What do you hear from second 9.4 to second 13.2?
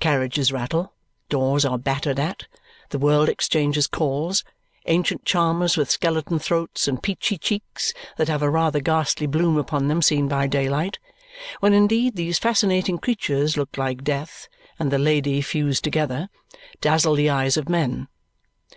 upon them seen by daylight, when indeed these fascinating